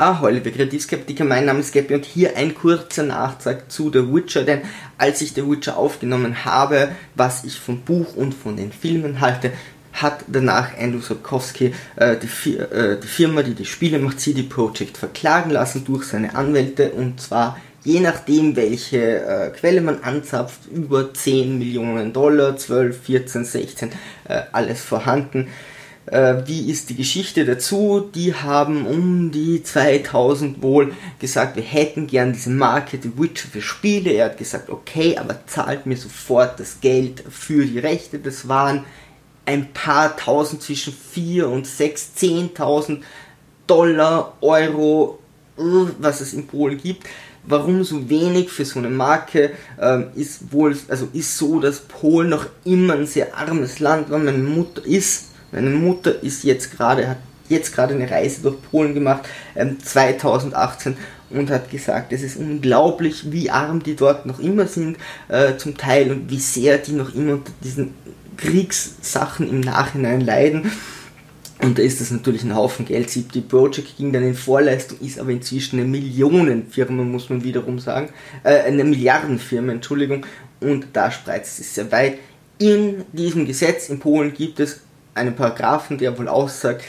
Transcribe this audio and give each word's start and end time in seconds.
Ahoi, 0.00 0.32
liebe 0.32 0.50
Kreativskeptiker, 0.50 1.26
mein 1.26 1.44
Name 1.44 1.60
ist 1.60 1.74
Gabby 1.74 1.94
und 1.94 2.06
hier 2.06 2.34
ein 2.34 2.54
kurzer 2.54 3.02
Nachtrag 3.02 3.70
zu 3.70 3.92
The 3.92 4.10
Witcher, 4.10 4.44
denn 4.44 4.62
als 4.96 5.20
ich 5.20 5.34
The 5.34 5.46
Witcher 5.46 5.76
aufgenommen 5.76 6.46
habe, 6.46 6.92
was 7.16 7.44
ich 7.44 7.60
vom 7.60 7.82
Buch 7.82 8.16
und 8.16 8.32
von 8.32 8.56
den 8.56 8.72
Filmen 8.72 9.20
halte, 9.20 9.52
hat 9.92 10.24
danach 10.26 10.70
Andrew 10.78 11.02
Sapkowski 11.02 11.74
äh, 11.96 12.16
die, 12.16 12.56
äh, 12.56 12.98
die, 12.98 13.06
Firma, 13.06 13.42
die 13.42 13.52
die 13.52 13.66
Spiele 13.66 13.98
macht, 13.98 14.20
CD 14.20 14.42
Projekt 14.42 14.96
verklagen 14.96 15.50
lassen 15.50 15.84
durch 15.84 16.04
seine 16.04 16.34
Anwälte 16.34 16.92
und 16.92 17.20
zwar 17.20 17.58
je 17.84 18.00
nachdem, 18.00 18.56
welche 18.56 19.22
äh, 19.22 19.50
Quelle 19.50 19.82
man 19.82 20.02
anzapft, 20.02 20.60
über 20.72 21.12
10 21.12 21.58
Millionen 21.58 22.14
Dollar, 22.14 22.56
12, 22.56 22.98
14, 23.02 23.44
16, 23.44 23.90
äh, 24.28 24.40
alles 24.52 24.80
vorhanden. 24.80 25.48
Äh, 26.10 26.42
wie 26.46 26.68
ist 26.68 26.90
die 26.90 26.96
Geschichte 26.96 27.44
dazu? 27.44 28.10
Die 28.14 28.34
haben 28.34 28.84
um 28.84 29.30
die 29.30 29.62
2000 29.62 30.60
wohl 30.60 30.92
gesagt, 31.20 31.54
wir 31.54 31.62
hätten 31.62 32.08
gern 32.08 32.32
diese 32.32 32.50
Marke 32.50 32.98
The 33.00 33.12
Witcher 33.16 33.48
für 33.48 33.62
Spiele. 33.62 34.10
Er 34.10 34.26
hat 34.26 34.38
gesagt, 34.38 34.70
okay, 34.70 35.16
aber 35.16 35.46
zahlt 35.46 35.86
mir 35.86 35.96
sofort 35.96 36.58
das 36.58 36.80
Geld 36.80 37.22
für 37.30 37.64
die 37.64 37.78
Rechte. 37.78 38.18
Das 38.18 38.48
waren 38.48 38.84
ein 39.46 39.72
paar 39.72 40.16
tausend 40.16 40.62
zwischen 40.62 40.92
4 40.92 41.48
und 41.48 41.66
6, 41.66 42.10
10.000 42.18 43.02
Dollar, 43.68 44.36
Euro, 44.40 45.20
was 45.56 46.20
es 46.20 46.34
in 46.34 46.48
Polen 46.48 46.78
gibt. 46.78 47.06
Warum 47.44 47.84
so 47.84 48.10
wenig 48.10 48.50
für 48.50 48.64
so 48.64 48.80
eine 48.80 48.90
Marke 48.90 49.52
ähm, 49.80 50.08
ist 50.16 50.52
wohl, 50.52 50.76
also 50.88 51.08
ist 51.12 51.38
so, 51.38 51.60
dass 51.60 51.80
Polen 51.80 52.30
noch 52.30 52.46
immer 52.64 52.94
ein 52.94 53.06
sehr 53.06 53.36
armes 53.36 53.78
Land 53.78 54.10
war. 54.10 54.18
Meine 54.18 54.38
Mutter 54.38 54.84
ist 54.84 55.29
meine 55.52 55.70
Mutter 55.70 56.22
ist 56.22 56.44
jetzt 56.44 56.76
gerade, 56.76 57.08
hat 57.08 57.18
jetzt 57.48 57.74
gerade 57.74 57.94
eine 57.94 58.10
Reise 58.10 58.42
durch 58.42 58.56
Polen 58.70 58.94
gemacht, 58.94 59.28
ähm, 59.56 59.78
2018 59.82 60.96
und 61.30 61.50
hat 61.50 61.70
gesagt, 61.70 62.12
es 62.12 62.22
ist 62.22 62.36
unglaublich, 62.36 63.30
wie 63.32 63.50
arm 63.50 63.82
die 63.82 63.96
dort 63.96 64.26
noch 64.26 64.40
immer 64.40 64.66
sind, 64.66 64.96
äh, 65.28 65.56
zum 65.56 65.76
Teil 65.76 66.10
und 66.10 66.30
wie 66.30 66.38
sehr 66.38 66.78
die 66.78 66.92
noch 66.92 67.14
immer 67.14 67.34
unter 67.34 67.52
diesen 67.62 67.94
Kriegssachen 68.36 69.48
im 69.48 69.60
Nachhinein 69.60 70.20
leiden. 70.20 70.70
Und 71.62 71.78
da 71.78 71.82
ist 71.82 72.00
das 72.00 72.10
natürlich 72.10 72.42
ein 72.42 72.54
Haufen 72.54 72.86
Geld. 72.86 73.14
Die 73.34 73.40
Project 73.42 73.98
ging 73.98 74.12
dann 74.12 74.22
in 74.22 74.34
Vorleistung, 74.34 74.98
ist 75.00 75.18
aber 75.18 75.30
inzwischen 75.30 75.78
eine 75.78 75.88
Millionenfirma, 75.88 77.02
muss 77.02 77.28
man 77.28 77.44
wiederum 77.44 77.78
sagen. 77.78 78.08
Äh, 78.44 78.60
eine 78.62 78.82
Milliardenfirma, 78.82 79.72
Entschuldigung. 79.72 80.24
Und 80.60 80.86
da 80.94 81.10
spreizt 81.10 81.60
es 81.60 81.74
sehr 81.74 81.92
weit. 81.92 82.18
In 82.58 83.04
diesem 83.12 83.46
Gesetz 83.46 83.90
in 83.90 83.98
Polen 83.98 84.32
gibt 84.32 84.58
es 84.60 84.80
einen 85.14 85.34
Paragraphen, 85.34 85.98
der 85.98 86.18
wohl 86.18 86.28
aussagt, 86.28 86.84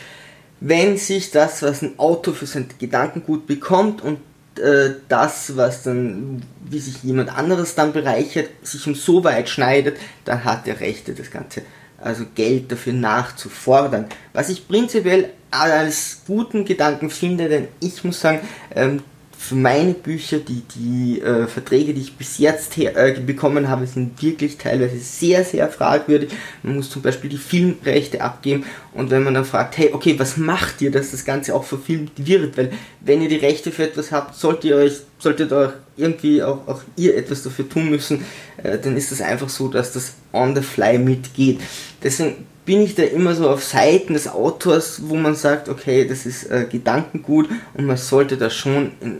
wenn 0.60 0.98
sich 0.98 1.32
das, 1.32 1.64
was 1.64 1.82
ein 1.82 1.98
Auto 1.98 2.34
für 2.34 2.46
sein 2.46 2.68
Gedankengut 2.80 3.48
bekommt 3.48 4.02
und 4.02 4.20
äh, 4.60 4.92
das, 5.08 5.56
was 5.56 5.84
dann, 5.84 6.44
wie 6.70 6.80
sich 6.80 7.02
jemand 7.04 7.36
anderes 7.36 7.74
dann 7.74 7.94
bereichert, 7.94 8.50
sich 8.62 8.86
um 8.86 8.94
so 8.94 9.24
weit 9.24 9.50
schneidet, 9.50 9.98
dann 10.26 10.44
hat 10.44 10.68
er 10.68 10.80
Rechte, 10.80 11.14
das 11.14 11.32
Ganze, 11.32 11.64
also 11.98 12.26
Geld 12.36 12.72
dafür 12.72 12.94
nachzufordern. 12.94 14.06
Was 14.34 14.50
ich 14.50 14.68
prinzipiell 14.68 15.30
als 15.50 16.22
guten 16.28 16.64
Gedanken 16.64 17.10
finde, 17.10 17.50
denn 17.50 17.68
ich 17.80 18.04
muss 18.04 18.22
sagen, 18.22 18.42
ähm, 18.76 19.02
für 19.42 19.56
meine 19.56 19.96
Bücher, 19.96 20.38
die, 20.38 20.62
die 20.76 21.20
äh, 21.20 21.48
Verträge, 21.48 21.96
die 21.96 22.02
ich 22.02 22.16
bis 22.16 22.38
jetzt 22.38 22.78
äh, 22.78 23.20
bekommen 23.26 23.70
habe, 23.70 23.88
sind 23.88 24.22
wirklich 24.22 24.60
teilweise 24.60 25.00
sehr, 25.00 25.44
sehr 25.44 25.68
fragwürdig. 25.68 26.30
Man 26.62 26.76
muss 26.76 26.92
zum 26.92 27.02
Beispiel 27.02 27.32
die 27.32 27.38
Filmrechte 27.38 28.22
abgeben 28.22 28.66
und 28.94 29.10
wenn 29.10 29.24
man 29.24 29.34
dann 29.34 29.44
fragt, 29.44 29.80
hey, 29.80 29.90
okay, 29.94 30.14
was 30.20 30.38
macht 30.38 30.80
ihr, 30.84 30.92
dass 30.92 31.10
das 31.10 31.26
Ganze 31.26 31.56
auch 31.56 31.64
verfilmt 31.64 32.12
wird? 32.18 32.56
Weil 32.56 32.72
wenn 33.02 33.24
ihr 33.24 33.30
die 33.30 33.38
Rechte 33.38 33.72
für 33.72 33.84
etwas 33.84 34.12
habt, 34.12 34.36
solltet 34.36 34.66
ihr 34.66 34.76
euch, 34.76 34.94
solltet 35.18 35.52
euch 35.52 35.72
irgendwie 35.98 36.44
auch, 36.44 36.68
auch 36.68 36.82
ihr 36.96 37.18
etwas 37.18 37.42
dafür 37.42 37.68
tun 37.68 37.90
müssen, 37.90 38.24
äh, 38.58 38.78
dann 38.78 38.96
ist 38.96 39.12
das 39.12 39.22
einfach 39.22 39.50
so, 39.50 39.70
dass 39.70 39.92
das 39.92 40.14
on 40.34 40.56
the 40.56 40.62
fly 40.62 41.00
mitgeht. 41.00 41.62
Deswegen 42.04 42.46
bin 42.64 42.84
ich 42.84 42.94
da 42.94 43.04
immer 43.04 43.34
so 43.34 43.50
auf 43.50 43.64
Seiten 43.64 44.14
des 44.14 44.28
Autors, 44.28 45.02
wo 45.06 45.16
man 45.16 45.34
sagt, 45.34 45.68
okay, 45.68 46.08
das 46.08 46.28
ist 46.28 46.44
äh, 46.52 46.68
Gedankengut 46.72 47.50
und 47.74 47.88
man 47.88 47.98
sollte 47.98 48.38
da 48.38 48.52
schon 48.52 48.92
in 49.02 49.20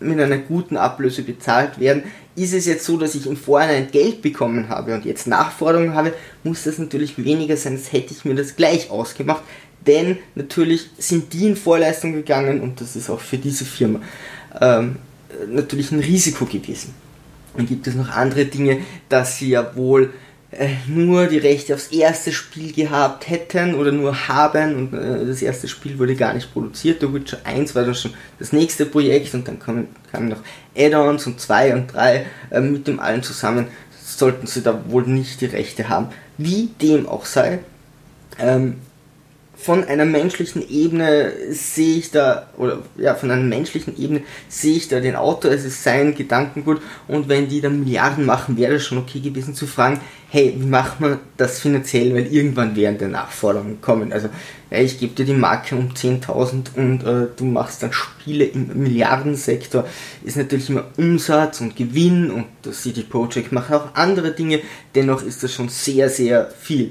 mit 0.00 0.20
einer 0.20 0.38
guten 0.38 0.76
Ablöse 0.76 1.22
bezahlt 1.22 1.78
werden. 1.78 2.04
Ist 2.36 2.52
es 2.52 2.66
jetzt 2.66 2.84
so, 2.84 2.96
dass 2.96 3.14
ich 3.14 3.26
im 3.26 3.36
Vorhinein 3.36 3.90
Geld 3.90 4.22
bekommen 4.22 4.68
habe 4.68 4.94
und 4.94 5.04
jetzt 5.04 5.26
Nachforderungen 5.26 5.94
habe, 5.94 6.12
muss 6.42 6.64
das 6.64 6.78
natürlich 6.78 7.16
weniger 7.16 7.56
sein, 7.56 7.74
als 7.74 7.92
hätte 7.92 8.12
ich 8.12 8.24
mir 8.24 8.34
das 8.34 8.56
gleich 8.56 8.90
ausgemacht. 8.90 9.42
Denn 9.86 10.18
natürlich 10.34 10.88
sind 10.98 11.32
die 11.32 11.46
in 11.46 11.56
Vorleistung 11.56 12.12
gegangen 12.12 12.60
und 12.60 12.80
das 12.80 12.96
ist 12.96 13.10
auch 13.10 13.20
für 13.20 13.38
diese 13.38 13.64
Firma 13.64 14.00
ähm, 14.60 14.96
natürlich 15.48 15.92
ein 15.92 16.00
Risiko 16.00 16.46
gewesen. 16.46 16.94
Dann 17.56 17.66
gibt 17.66 17.86
es 17.86 17.94
noch 17.94 18.10
andere 18.10 18.46
Dinge, 18.46 18.78
dass 19.08 19.38
sie 19.38 19.50
ja 19.50 19.76
wohl 19.76 20.12
äh, 20.58 20.76
nur 20.86 21.26
die 21.26 21.38
Rechte 21.38 21.74
aufs 21.74 21.88
erste 21.88 22.32
Spiel 22.32 22.72
gehabt 22.72 23.28
hätten 23.28 23.74
oder 23.74 23.92
nur 23.92 24.28
haben 24.28 24.76
und 24.76 24.94
äh, 24.94 25.26
das 25.26 25.42
erste 25.42 25.68
Spiel 25.68 25.98
wurde 25.98 26.14
gar 26.14 26.34
nicht 26.34 26.52
produziert. 26.52 27.00
The 27.00 27.12
Witcher 27.12 27.38
1 27.44 27.74
war 27.74 27.84
dann 27.84 27.94
schon 27.94 28.14
das 28.38 28.52
nächste 28.52 28.86
Projekt 28.86 29.34
und 29.34 29.46
dann 29.48 29.58
kamen, 29.58 29.88
kamen 30.12 30.28
noch 30.28 30.40
Add-ons 30.76 31.26
und 31.26 31.40
2 31.40 31.74
und 31.74 31.92
3 31.92 32.26
äh, 32.50 32.60
mit 32.60 32.86
dem 32.86 33.00
allen 33.00 33.22
zusammen. 33.22 33.66
Sollten 34.04 34.46
sie 34.46 34.62
da 34.62 34.84
wohl 34.88 35.04
nicht 35.04 35.40
die 35.40 35.46
Rechte 35.46 35.88
haben. 35.88 36.08
Wie 36.38 36.70
dem 36.80 37.08
auch 37.08 37.26
sei, 37.26 37.60
ähm, 38.38 38.76
von 39.64 39.82
einer 39.84 40.04
menschlichen 40.04 40.68
Ebene 40.68 41.32
sehe 41.48 41.96
ich 41.96 42.10
da, 42.10 42.48
oder 42.58 42.82
ja, 42.98 43.14
von 43.14 43.30
einer 43.30 43.42
menschlichen 43.42 43.98
Ebene 43.98 44.20
sehe 44.46 44.76
ich 44.76 44.88
da 44.88 45.00
den 45.00 45.16
Autor, 45.16 45.52
es 45.52 45.64
ist 45.64 45.82
sein 45.82 46.14
Gedankengut 46.14 46.82
und 47.08 47.30
wenn 47.30 47.48
die 47.48 47.62
dann 47.62 47.80
Milliarden 47.80 48.26
machen, 48.26 48.58
wäre 48.58 48.74
es 48.74 48.84
schon 48.84 48.98
okay 48.98 49.20
gewesen 49.20 49.54
zu 49.54 49.66
fragen, 49.66 50.00
hey, 50.28 50.54
wie 50.58 50.66
macht 50.66 51.00
man 51.00 51.18
das 51.38 51.60
finanziell, 51.60 52.12
weil 52.14 52.26
irgendwann 52.26 52.76
werden 52.76 52.98
der 52.98 53.08
Nachforderungen 53.08 53.80
kommen. 53.80 54.12
Also, 54.12 54.28
ja, 54.70 54.80
ich 54.80 54.98
gebe 54.98 55.14
dir 55.14 55.24
die 55.24 55.32
Marke 55.32 55.76
um 55.76 55.94
10.000 55.94 56.74
und 56.76 57.02
äh, 57.04 57.28
du 57.34 57.44
machst 57.46 57.82
dann 57.82 57.92
Spiele 57.94 58.44
im 58.44 58.82
Milliardensektor, 58.82 59.86
ist 60.24 60.36
natürlich 60.36 60.68
immer 60.68 60.84
Umsatz 60.98 61.62
und 61.62 61.74
Gewinn 61.74 62.30
und 62.30 62.46
das 62.60 62.82
CD 62.82 63.02
Projekt 63.02 63.50
macht 63.52 63.72
auch 63.72 63.94
andere 63.94 64.32
Dinge, 64.32 64.60
dennoch 64.94 65.22
ist 65.22 65.42
das 65.42 65.54
schon 65.54 65.70
sehr, 65.70 66.10
sehr 66.10 66.50
viel. 66.50 66.90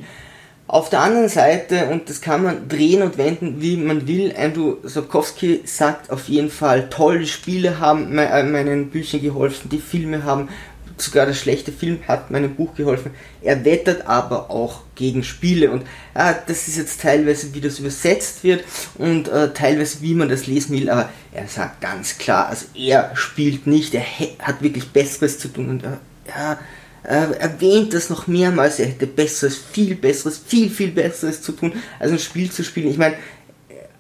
Auf 0.74 0.90
der 0.90 1.02
anderen 1.02 1.30
Seite, 1.30 1.86
und 1.92 2.10
das 2.10 2.20
kann 2.20 2.42
man 2.42 2.68
drehen 2.68 3.04
und 3.04 3.20
wenden, 3.20 3.62
wie 3.62 3.78
man 3.78 4.08
will, 4.08 4.34
Andrew 4.36 4.78
Sapkowski 4.82 5.62
sagt 5.66 6.10
auf 6.10 6.28
jeden 6.28 6.50
Fall, 6.50 6.90
toll, 6.90 7.20
die 7.20 7.28
Spiele 7.28 7.80
haben 7.80 8.18
äh, 8.18 8.42
meinen 8.42 8.90
Büchern 8.90 9.22
geholfen, 9.22 9.70
die 9.70 9.78
Filme 9.78 10.24
haben, 10.24 10.50
sogar 10.98 11.28
der 11.28 11.36
schlechte 11.36 11.72
Film 11.72 12.00
hat 12.08 12.32
meinem 12.32 12.56
Buch 12.56 12.74
geholfen. 12.74 13.12
Er 13.44 13.64
wettert 13.66 14.08
aber 14.08 14.50
auch 14.50 14.82
gegen 14.96 15.24
Spiele 15.24 15.70
und 15.70 15.84
äh, 16.16 16.34
das 16.48 16.68
ist 16.68 16.78
jetzt 16.78 17.02
teilweise, 17.02 17.54
wie 17.54 17.62
das 17.62 17.78
übersetzt 17.78 18.44
wird 18.44 18.64
und 18.96 19.28
äh, 19.28 19.54
teilweise, 19.54 20.02
wie 20.02 20.16
man 20.16 20.28
das 20.28 20.48
lesen 20.48 20.76
will, 20.76 20.90
aber 20.90 21.10
er 21.34 21.48
sagt 21.48 21.82
ganz 21.82 22.18
klar, 22.18 22.48
also 22.48 22.66
er 22.74 23.12
spielt 23.14 23.68
nicht, 23.68 23.94
er 23.94 24.06
hat 24.40 24.64
wirklich 24.64 24.90
Besseres 24.90 25.38
zu 25.38 25.50
tun 25.50 25.70
und 25.70 25.84
äh, 25.84 25.98
ja, 26.36 26.58
äh, 27.04 27.34
erwähnt 27.40 27.94
das 27.94 28.10
noch 28.10 28.28
mehrmals, 28.28 28.80
er 28.80 28.88
hätte 28.88 29.08
Besseres, 29.08 29.58
viel 29.58 29.96
Besseres, 29.96 30.42
viel, 30.46 30.70
viel 30.70 30.92
Besseres 30.92 31.42
zu 31.42 31.52
tun, 31.52 31.74
als 32.00 32.12
ein 32.12 32.20
Spiel 32.20 32.52
zu 32.52 32.64
spielen. 32.64 32.90
Ich 32.90 32.98
meine, 32.98 33.16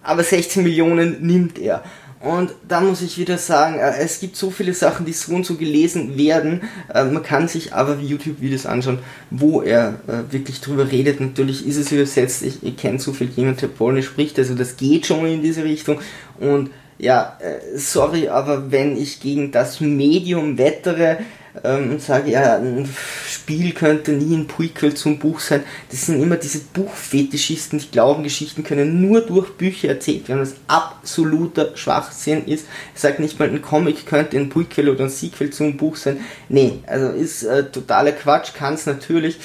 aber 0.01 0.23
16 0.23 0.63
Millionen 0.63 1.25
nimmt 1.25 1.59
er. 1.59 1.83
Und 2.23 2.51
da 2.65 2.79
muss 2.79 3.01
ich 3.01 3.17
wieder 3.17 3.37
sagen, 3.37 3.79
äh, 3.79 3.97
es 3.99 4.21
gibt 4.21 4.37
so 4.37 4.49
viele 4.49 4.73
Sachen, 4.73 5.05
die 5.05 5.11
so 5.11 5.33
und 5.35 5.45
so 5.45 5.55
gelesen 5.55 6.17
werden. 6.17 6.61
Äh, 6.93 7.03
man 7.03 7.21
kann 7.21 7.49
sich 7.49 7.73
aber 7.73 7.97
YouTube-Videos 7.99 8.65
anschauen, 8.65 8.99
wo 9.29 9.61
er 9.61 9.99
äh, 10.07 10.31
wirklich 10.31 10.61
drüber 10.61 10.89
redet. 10.89 11.19
Natürlich 11.19 11.67
ist 11.67 11.75
es 11.75 11.91
übersetzt. 11.91 12.43
Ich, 12.43 12.63
ich 12.63 12.77
kenne 12.77 12.99
so 12.99 13.11
viel 13.11 13.29
jemand, 13.35 13.61
der 13.61 13.67
Polnisch 13.67 14.05
spricht, 14.05 14.39
also 14.39 14.55
das 14.55 14.77
geht 14.77 15.05
schon 15.05 15.25
in 15.25 15.41
diese 15.41 15.65
Richtung. 15.65 15.99
Und 16.39 16.69
ja, 16.97 17.37
sorry, 17.75 18.29
aber 18.29 18.71
wenn 18.71 18.95
ich 18.95 19.19
gegen 19.19 19.51
das 19.51 19.81
Medium 19.81 20.57
wettere, 20.57 21.17
ähm, 21.63 21.91
und 21.91 22.01
sage, 22.01 22.31
ja, 22.31 22.57
ein 22.57 22.89
Spiel 23.27 23.73
könnte 23.73 24.11
nie 24.13 24.35
ein 24.35 24.47
Prequel 24.47 24.93
zum 24.93 25.19
Buch 25.19 25.39
sein. 25.39 25.63
Das 25.91 26.05
sind 26.05 26.21
immer 26.21 26.37
diese 26.37 26.59
Buchfetischisten, 26.59 27.79
die 27.79 27.91
glauben, 27.91 28.23
Geschichten 28.23 28.63
können 28.63 29.01
nur 29.01 29.21
durch 29.21 29.51
Bücher 29.51 29.89
erzählt 29.89 30.27
werden, 30.27 30.41
was 30.41 30.55
absoluter 30.67 31.75
Schwachsinn 31.75 32.45
ist. 32.45 32.65
Ich 32.95 33.01
sage 33.01 33.21
nicht 33.21 33.39
mal, 33.39 33.49
ein 33.49 33.61
Comic 33.61 34.05
könnte 34.05 34.37
ein 34.37 34.49
Prequel 34.49 34.89
oder 34.89 35.05
ein 35.05 35.09
Sequel 35.09 35.51
zum 35.51 35.77
Buch 35.77 35.95
sein. 35.95 36.21
Nee, 36.49 36.79
also 36.87 37.09
ist 37.09 37.43
äh, 37.43 37.63
totaler 37.69 38.13
Quatsch, 38.13 38.53
kann 38.53 38.73
es 38.73 38.85
natürlich. 38.85 39.37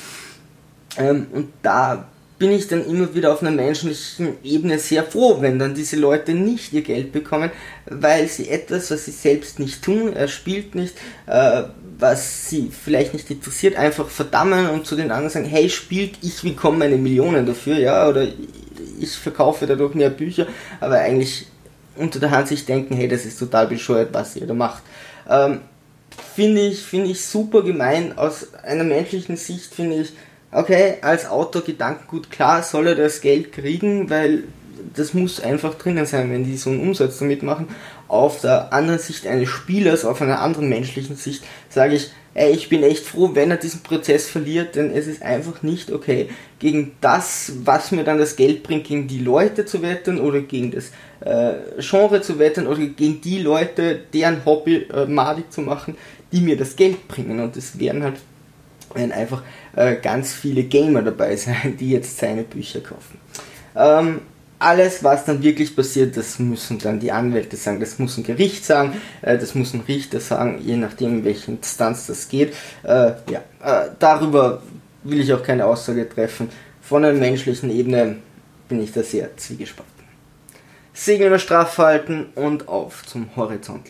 Ähm, 0.96 1.26
und 1.32 1.48
da 1.62 2.08
bin 2.38 2.52
ich 2.52 2.68
dann 2.68 2.86
immer 2.86 3.14
wieder 3.14 3.32
auf 3.32 3.42
einer 3.42 3.50
menschlichen 3.50 4.36
Ebene 4.44 4.78
sehr 4.78 5.02
froh, 5.02 5.38
wenn 5.40 5.58
dann 5.58 5.74
diese 5.74 5.96
Leute 5.96 6.34
nicht 6.34 6.72
ihr 6.72 6.82
Geld 6.82 7.12
bekommen, 7.12 7.50
weil 7.86 8.28
sie 8.28 8.48
etwas, 8.48 8.90
was 8.90 9.06
sie 9.06 9.10
selbst 9.10 9.58
nicht 9.58 9.82
tun, 9.82 10.12
er 10.14 10.28
spielt 10.28 10.74
nicht, 10.74 10.94
äh, 11.26 11.64
was 11.98 12.48
sie 12.48 12.70
vielleicht 12.70 13.12
nicht 13.12 13.28
interessiert, 13.30 13.76
einfach 13.76 14.08
verdammen 14.08 14.70
und 14.70 14.86
zu 14.86 14.94
den 14.94 15.10
anderen 15.10 15.30
sagen, 15.30 15.46
hey, 15.46 15.68
spielt, 15.68 16.18
ich 16.22 16.42
bekomme 16.42 16.78
meine 16.78 16.96
Millionen 16.96 17.44
dafür, 17.44 17.76
ja, 17.76 18.08
oder 18.08 18.28
ich 19.00 19.10
verkaufe 19.10 19.66
dadurch 19.66 19.94
mehr 19.94 20.10
Bücher, 20.10 20.46
aber 20.80 21.00
eigentlich 21.00 21.46
unter 21.96 22.20
der 22.20 22.30
Hand 22.30 22.48
sich 22.48 22.64
denken, 22.64 22.94
hey, 22.94 23.08
das 23.08 23.24
ist 23.24 23.38
total 23.38 23.66
bescheuert, 23.66 24.10
was 24.12 24.36
ihr 24.36 24.46
da 24.46 24.54
macht. 24.54 24.84
Ähm, 25.28 25.60
finde 26.36 26.60
ich, 26.68 26.80
finde 26.80 27.10
ich 27.10 27.24
super 27.24 27.62
gemein. 27.62 28.16
Aus 28.16 28.54
einer 28.62 28.84
menschlichen 28.84 29.36
Sicht 29.36 29.74
finde 29.74 30.02
ich, 30.02 30.12
okay, 30.52 30.96
als 31.02 31.26
Autor 31.26 31.62
Gedankengut, 31.62 32.30
klar 32.30 32.62
soll 32.62 32.88
er 32.88 32.94
das 32.94 33.20
Geld 33.20 33.52
kriegen, 33.52 34.10
weil 34.10 34.44
das 34.94 35.14
muss 35.14 35.40
einfach 35.40 35.74
drinnen 35.74 36.06
sein, 36.06 36.30
wenn 36.30 36.44
die 36.44 36.56
so 36.56 36.70
einen 36.70 36.80
Umsatz 36.80 37.18
damit 37.18 37.42
machen. 37.42 37.68
Auf 38.06 38.40
der 38.40 38.72
anderen 38.72 38.98
Sicht 38.98 39.26
eines 39.26 39.48
Spielers, 39.48 40.04
auf 40.04 40.22
einer 40.22 40.40
anderen 40.40 40.68
menschlichen 40.68 41.16
Sicht, 41.16 41.44
sage 41.68 41.96
ich, 41.96 42.10
ey, 42.34 42.52
ich 42.52 42.68
bin 42.68 42.82
echt 42.82 43.04
froh, 43.04 43.30
wenn 43.34 43.50
er 43.50 43.56
diesen 43.56 43.82
Prozess 43.82 44.28
verliert, 44.28 44.76
denn 44.76 44.92
es 44.92 45.06
ist 45.06 45.22
einfach 45.22 45.62
nicht 45.62 45.90
okay, 45.90 46.28
gegen 46.58 46.92
das, 47.00 47.52
was 47.64 47.90
mir 47.90 48.04
dann 48.04 48.18
das 48.18 48.36
Geld 48.36 48.62
bringt, 48.62 48.84
gegen 48.84 49.08
die 49.08 49.18
Leute 49.18 49.66
zu 49.66 49.82
wettern 49.82 50.20
oder 50.20 50.40
gegen 50.40 50.70
das 50.70 50.90
äh, 51.20 51.80
Genre 51.80 52.22
zu 52.22 52.38
wettern 52.38 52.66
oder 52.66 52.78
gegen 52.78 53.20
die 53.20 53.40
Leute, 53.40 54.00
deren 54.12 54.44
Hobby 54.44 54.86
äh, 54.92 55.06
madig 55.06 55.52
zu 55.52 55.62
machen, 55.62 55.96
die 56.32 56.40
mir 56.40 56.56
das 56.56 56.76
Geld 56.76 57.08
bringen. 57.08 57.40
Und 57.40 57.56
es 57.56 57.78
werden 57.78 58.02
halt 58.02 58.16
werden 58.94 59.12
einfach 59.12 59.42
äh, 59.76 59.96
ganz 59.96 60.32
viele 60.32 60.64
Gamer 60.64 61.02
dabei 61.02 61.36
sein, 61.36 61.76
die 61.78 61.90
jetzt 61.90 62.18
seine 62.18 62.42
Bücher 62.42 62.80
kaufen. 62.80 63.18
Ähm, 63.76 64.20
alles, 64.58 65.04
was 65.04 65.24
dann 65.24 65.42
wirklich 65.42 65.76
passiert, 65.76 66.16
das 66.16 66.38
müssen 66.38 66.78
dann 66.78 66.98
die 66.98 67.12
Anwälte 67.12 67.56
sagen, 67.56 67.78
das 67.78 67.98
muss 67.98 68.16
ein 68.16 68.24
Gericht 68.24 68.64
sagen, 68.64 69.00
äh, 69.22 69.38
das 69.38 69.54
muss 69.54 69.72
ein 69.72 69.82
Richter 69.86 70.20
sagen, 70.20 70.60
je 70.60 70.76
nachdem, 70.76 71.18
in 71.18 71.24
welche 71.24 71.52
Instanz 71.52 72.06
das 72.06 72.28
geht. 72.28 72.54
Äh, 72.82 73.12
ja, 73.30 73.42
äh, 73.62 73.90
darüber 73.98 74.62
will 75.04 75.20
ich 75.20 75.32
auch 75.32 75.42
keine 75.42 75.64
Aussage 75.64 76.08
treffen. 76.08 76.48
Von 76.82 77.02
der 77.02 77.12
menschlichen 77.12 77.70
Ebene 77.70 78.16
bin 78.68 78.82
ich 78.82 78.92
da 78.92 79.02
sehr 79.02 79.36
zwiegespalten. 79.36 79.92
Segel 80.92 81.38
straff 81.38 81.78
halten 81.78 82.26
und 82.34 82.66
auf 82.66 83.06
zum 83.06 83.28
Horizont. 83.36 83.86